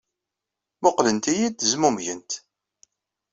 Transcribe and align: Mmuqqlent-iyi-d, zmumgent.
Mmuqqlent-iyi-d, 0.79 1.65
zmumgent. 1.71 2.31